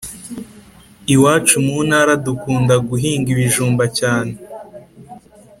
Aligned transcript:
Iwacu 1.13 1.55
muntara 1.65 2.13
dukunda 2.25 2.75
guhinga 2.87 3.29
ibijumba 3.35 3.85
cyane 3.99 4.33